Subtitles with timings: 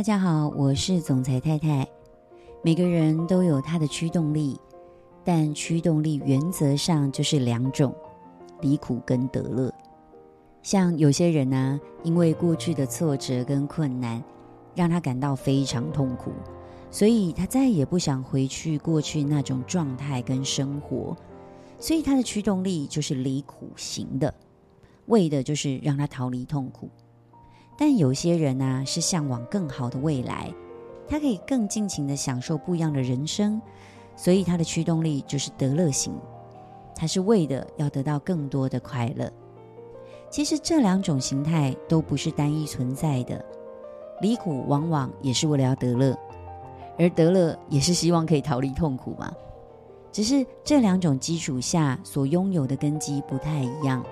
[0.00, 1.86] 大家好，我是总裁太太。
[2.64, 4.58] 每个人都有他的驱动力，
[5.22, 7.94] 但驱动力原则上就是两种：
[8.62, 9.70] 离苦跟得乐。
[10.62, 14.24] 像有些人呢、因为过去的挫折跟困难，
[14.74, 16.32] 让他感到非常痛苦，
[16.90, 21.14] 所以他再也不想回去过去那种状态跟生活，
[21.78, 24.32] 所以他的驱动力就是离苦行的，
[25.08, 26.88] 为的就是让他逃离痛苦。
[27.80, 30.52] 但有些人呢、是向往更好的未来，
[31.08, 33.58] 他可以更尽情的享受不一样的人生，
[34.14, 36.12] 所以他的驱动力就是得乐型，
[36.94, 39.32] 他是为的要得到更多的快乐。
[40.28, 43.42] 其实这两种形态都不是单一存在的，
[44.20, 46.14] 离苦往往也是为了要得乐，
[46.98, 49.32] 而得乐也是希望可以逃离痛苦嘛。
[50.12, 54.04] 只是这两种基础下所拥有的根基不太一样，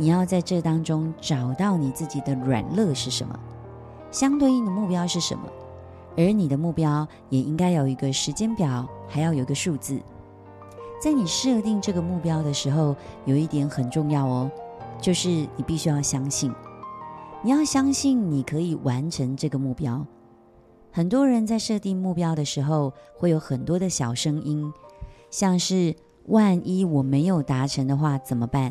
[0.00, 3.38] 你要在这当中找到你自己的软肋是什么，
[4.10, 5.42] 相对应的目标是什么，
[6.16, 10.00] 而你的目标也应该有一个时间表，还要有一个数字。
[11.02, 14.50] 在你设定这个目标的时候，有一点很重要哦。
[15.02, 16.50] 就是你必须要相信，
[17.42, 20.06] 你要相信你可以完成这个目标。
[20.90, 24.72] 很多人在设定目标的时候，会有很多的小声音，
[25.30, 25.94] 像是
[26.28, 28.70] 万一我没有达成的话怎么办？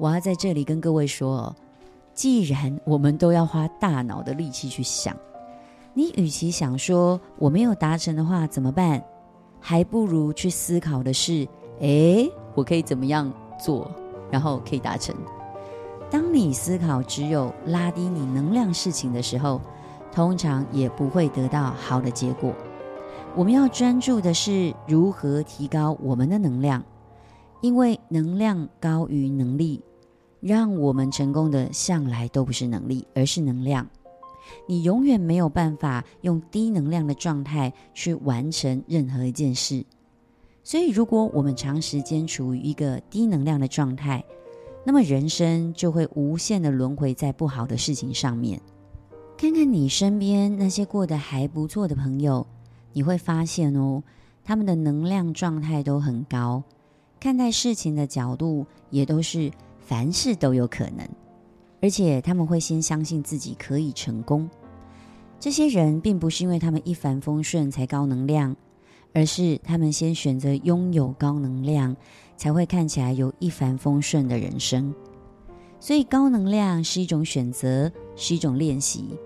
[0.00, 1.54] 我要在这里跟各位说，
[2.14, 5.14] 既然我们都要花大脑的力气去想，
[5.92, 9.04] 你与其想说我没有达成的话怎么办，
[9.60, 11.46] 还不如去思考的是，
[11.80, 13.30] 诶，我可以怎么样
[13.62, 13.90] 做？
[14.30, 15.14] 然后可以达成。
[16.10, 19.60] 当你思考只有拉低你能量事情的时候，
[20.10, 22.54] 通常也不会得到好的结果。
[23.36, 26.82] 我们要专注的是如何提高我们的能量，
[27.60, 29.84] 因为能量高于能力，
[30.40, 33.86] 让我们成功的向来都不是能力，而是能量。
[34.66, 39.84] 你永远没有办法用低能量的状态去完成任何一件事。
[40.64, 44.24] 所以，如果我们长时间处于一个低能量的状态，
[44.84, 48.60] 那么人生就会无限的轮回在不好的事情上面。
[49.36, 52.46] 看看你身边那些过得还不错的朋友，
[52.92, 54.02] 你会发现哦，
[54.44, 56.62] 他们的能量状态都很高，
[57.18, 59.50] 看待事情的角度也都是
[59.80, 61.08] 凡事都有可能，
[61.80, 64.48] 而且他们会先相信自己可以成功。
[65.38, 68.56] 这些人并不是因为他们一帆风顺才高能量。
[69.12, 71.96] 而是他们先选择拥有高能量，
[72.36, 74.94] 才会看起来有一帆风顺的人生。
[75.80, 79.18] 所以高能量是一种选择，是一种练习。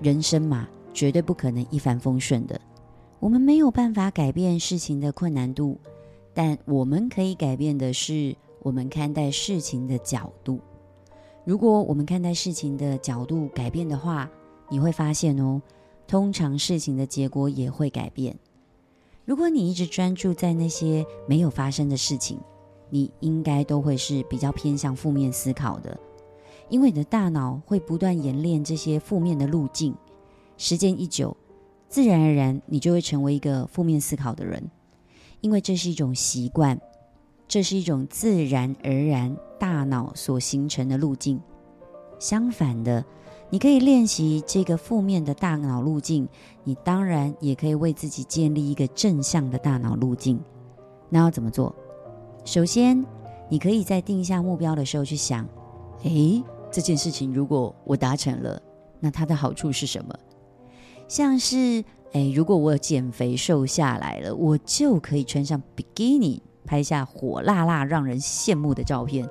[0.00, 2.60] 人生嘛，绝对不可能一帆风顺的。
[3.18, 5.80] 我们没有办法改变事情的困难度，
[6.32, 10.58] 但我们可以改变的是我们看待事情的角度。
[11.44, 14.28] 如果我们看待事情的角度改变的话，
[14.70, 15.60] 你会发现哦，
[16.06, 18.34] 通常事情的结果也会改变。
[19.26, 22.40] 如果你一直专注在那些没有发生的事情，
[22.88, 26.00] 你应该都会是比较偏向负面思考的，
[26.70, 29.94] 因为你的大脑会不断演练这些负面的路径，
[30.56, 31.36] 时间一久，
[31.86, 34.70] 自然而然你就会成为一个负面思考的人，
[35.42, 36.80] 因为这是一种习惯，
[37.54, 41.40] 这是一种自然而然大脑所形成的路径。
[42.18, 43.04] 相反的。
[43.48, 46.26] 你可以练习这个负面的大脑路径，
[46.64, 50.40] 你当然也可以为自己建立一个正向的大脑路径。
[51.08, 51.72] 那要怎么做？
[52.44, 53.06] 首先，
[53.48, 55.46] 你可以在定下目标的时候去想：
[56.02, 56.42] 诶，
[56.72, 58.60] 这件事情如果我达成了，
[58.98, 60.12] 那它的好处是什么？
[61.06, 61.84] 像是，
[62.14, 69.28] 诶，如果我减肥瘦下来了，我就可以穿上比基尼，拍下火辣辣、让人羡慕的照片，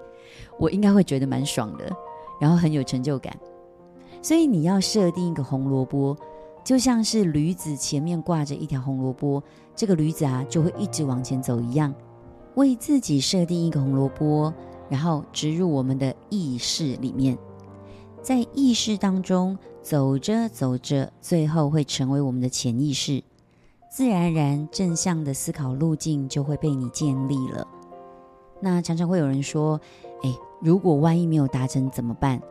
[0.60, 1.92] 我应该会觉得蛮爽的，
[2.40, 3.36] 然后很有成就感。
[4.22, 6.16] 所以你要设定一个红萝卜，
[6.64, 9.44] 就像是驴子前面挂着一条红萝卜，
[9.76, 11.94] 这个驴子啊就会一直往前走一样。
[12.56, 14.54] 为自己设定一个红萝卜，
[14.88, 17.38] 然后植入我们的意识里面，
[18.22, 23.24] 在意识当中走着走着，最后会成为我们的潜意识，
[23.96, 27.68] 自然而然正向的思考路径就会被你建立了。
[28.60, 29.80] 那常常会有人说
[30.24, 32.42] ：“诶，如果万一没有达成怎么办？”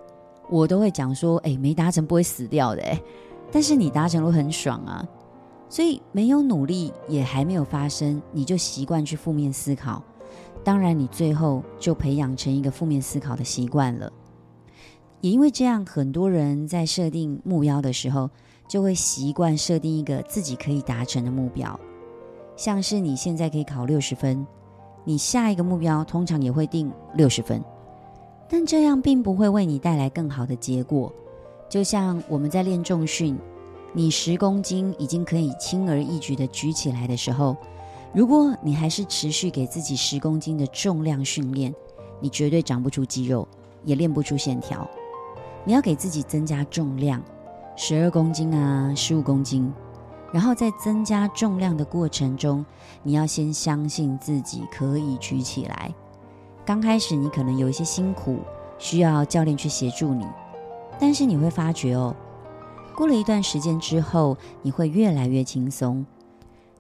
[0.48, 3.02] 我都会讲说，哎，没达成不会死掉的，哎，
[3.50, 5.04] 但是你达成了很爽啊，
[5.68, 10.00] 所以没有努力也还没有发生，你就习惯去负面思考，
[10.62, 14.12] 当然你最后就培养成一个负面思考的习惯了。
[15.20, 18.30] 也因为这样，很多人在设定目标的时候，
[18.72, 21.78] 就会习惯设定一个自己可以达成的目标，
[22.56, 24.46] 像是你现在可以考六十分，
[25.04, 27.62] 你下一个目标通常也会定六十分。
[28.48, 31.12] 但这样并不会为你带来更好的结果。
[31.69, 33.38] 就像我们在练重训，
[33.92, 37.54] 你十公斤已经可以轻而易举的举起来的时候，
[38.14, 41.74] 如果你还是持续给自己十公斤的重量训练，
[42.20, 43.46] 你绝对长不出肌肉，
[43.84, 44.88] 也练不出线条。
[45.62, 47.22] 你要给自己增加重量，
[47.84, 49.69] 十二公斤啊，十五公斤，
[50.32, 52.64] 然后在增加重量的过程中，
[53.02, 55.93] 你要先相信自己可以举起来。
[56.64, 58.38] 刚开始你可能有一些辛苦，
[58.79, 60.25] 需要教练去协助你，
[60.96, 62.14] 但是你会发觉哦。
[62.94, 66.06] 过了一段时间之后，你会越来越轻松。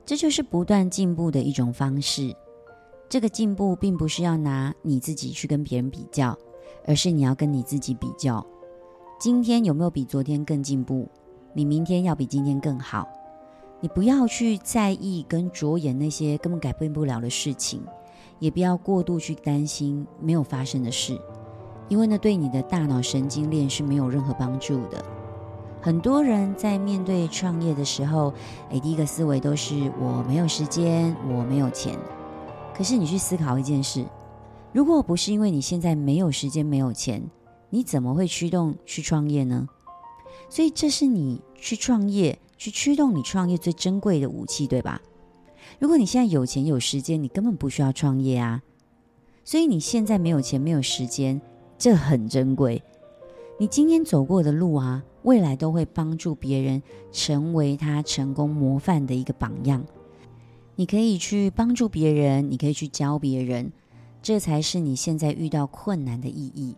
[0.06, 2.32] 这就是不断进步的一种方式。
[3.08, 6.38] 这个进步并不是要拿你自己去跟别人比较，
[6.86, 8.46] 而是你要跟你自己比较。
[9.22, 11.08] 今天有没有比昨天更进步？
[11.52, 13.06] 你明天要比今天更好。
[13.78, 17.80] 你不要去在意跟着眼那些根本改变不了的事情，
[18.40, 21.16] 也不要过度去担心没有发生的事，
[21.88, 25.00] 因为那对你的大脑神经链是没有任何帮助的。
[25.80, 28.34] 很多人在面对创业的时候，
[28.70, 31.96] 诶，第一个思维都是我没有时间，我没有钱。
[32.74, 34.04] 可是你去思考一件事，
[34.72, 37.22] 如果不是因为你现在没有时间、没有钱，
[37.74, 39.66] 你怎么会驱动去创业呢？
[40.50, 45.00] 所以这是你去创业、去驱动你创业最珍贵的武器，对吧？
[45.78, 48.62] 如果你现在有钱有时间，你根本不需要创业啊。
[49.42, 51.40] 所以你现在没有钱、没有时间，
[51.78, 52.82] 这很珍贵。
[53.58, 59.82] 你今天走过的路啊，未来都会帮助别人成为他成功模范的一个榜样。
[60.76, 63.72] 你可以去帮助别人，你可以去教别人，
[64.20, 66.76] 这才是你现在遇到困难的意义。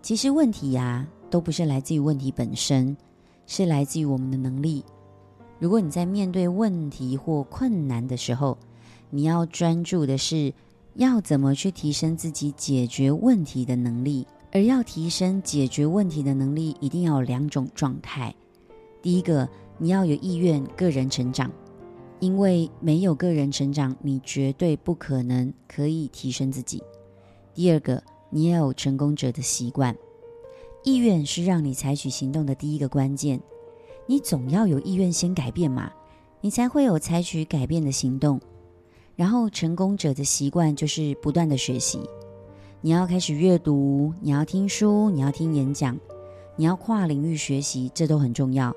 [0.00, 2.96] 其实问题呀，都不是来自于问题本身，
[3.46, 4.84] 是来自于我们的能力。
[5.58, 8.56] 如果你在面对问题或困难的时候，
[9.10, 10.52] 你要专注的是
[10.94, 14.26] 要怎么去提升自己解决问题的能力。
[14.50, 18.34] 而要提升解决问题的能力，一定要有两种状态。
[19.02, 19.46] 第一个，
[19.76, 21.50] 你要有意愿个人成长，
[22.18, 26.82] 因为没有个人成长，你绝对不可能可以提升自己。
[27.52, 29.96] 第二个，你要有成功者的习惯，
[30.84, 33.40] 意愿是让你采取行动的第一个关键。
[34.06, 35.92] 你总要有意愿先改变嘛，
[36.40, 38.40] 你才会有采取改变的行动。
[39.16, 42.00] 然后，成功者的习惯就是不断的学习。
[42.80, 45.98] 你要开始阅读，你要听书，你要听演讲，
[46.54, 48.72] 你要跨领域学习，这都很重要。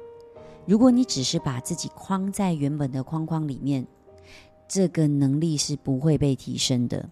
[0.65, 3.85] 如果你只是把自己框在原本的框框里面，
[4.67, 7.09] 这个能力是不会被提升的。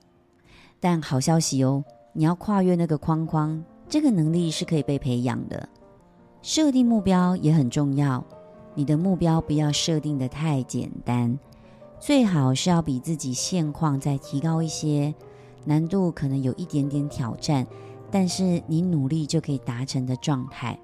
[0.80, 1.84] 但好消息哦，
[2.20, 5.70] 你要跨越那个框框，这个能力是可以被培养的。
[6.42, 8.22] 设定目标也很重要，
[8.76, 11.40] 你的目标不要设定得太简单，
[11.98, 15.16] 最好是要比自己现况再提高一些。
[15.64, 17.66] 难度可能有一点点挑战，
[18.12, 20.78] 但是你努力就可以达成的状态。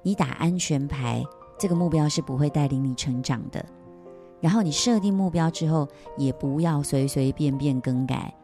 [0.00, 1.22] 你打安全牌，
[1.58, 3.62] 这个目标是不会带领你成长的。
[4.40, 8.34] 然后你设定目标之后，也不要随随便便更改，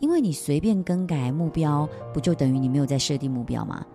[0.00, 3.86] 因为你随便更改目标，不就等于你没有在设定目标吗？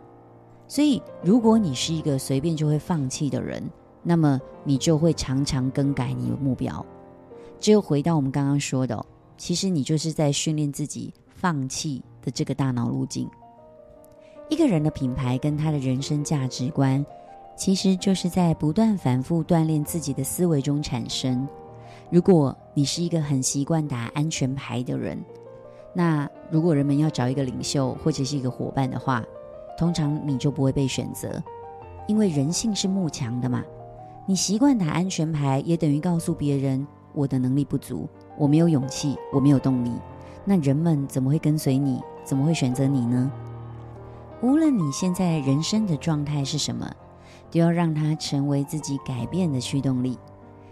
[0.67, 3.61] 所以，如果你是一个随便就会放弃的人，
[4.01, 6.83] 那么你就会常常更改你的目标。
[7.59, 9.05] 只有回到我们刚刚说的。
[9.37, 13.29] 其实你就是在训练自己放弃的这个大脑路径。
[14.47, 17.05] 一个人的品牌跟他的人生价值观，
[17.57, 21.45] 其实就是在不断反复锻炼自己的思维中产生。
[22.09, 25.21] 如果你是一个很习惯打安全牌的人，
[25.97, 29.23] 那如果人们要找一个领袖或者是一个伙伴的话，
[29.77, 31.41] 通常你就不会被选择，
[32.05, 33.63] 因为人性是慕强的嘛。
[34.27, 38.09] 你习惯打安全牌，也等于告诉别人我的能力不足。
[38.37, 39.91] 我没有勇气，我没有动力，
[40.43, 42.01] 那人们怎么会跟随你？
[42.25, 43.31] 怎么会选择你呢？
[44.41, 46.91] 无论你现在人生的状态是什么，
[47.49, 50.17] 都要让它成为自己改变的驱动力。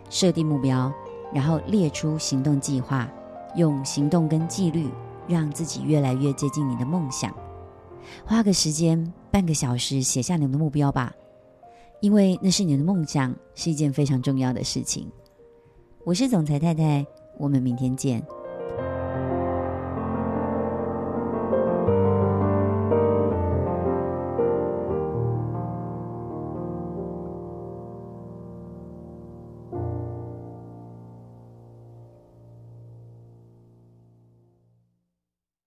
[0.09, 0.91] 设定目标，
[1.33, 3.07] 然后列出行动计划，
[3.55, 4.89] 用行动跟纪律，
[5.27, 7.33] 让自己越来越接近你的梦想。
[8.25, 11.13] 花个时间，半个小时写下你的目标吧，
[12.01, 15.09] 因为那是你的梦想，是一件非常重要的事情。
[16.03, 17.05] 我是总裁太太。
[17.39, 18.23] 我们明天见。